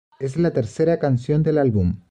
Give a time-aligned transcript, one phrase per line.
[0.19, 1.99] Es la tercera canción del álbum.